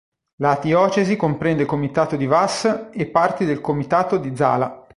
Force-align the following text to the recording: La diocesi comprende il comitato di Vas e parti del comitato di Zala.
La 0.37 0.59
diocesi 0.59 1.15
comprende 1.15 1.61
il 1.61 1.67
comitato 1.67 2.15
di 2.15 2.25
Vas 2.25 2.87
e 2.91 3.05
parti 3.05 3.45
del 3.45 3.61
comitato 3.61 4.17
di 4.17 4.35
Zala. 4.35 4.83